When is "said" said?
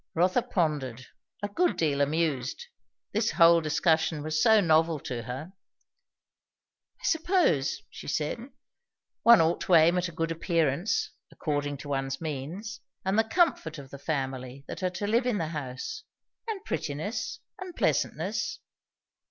8.07-8.39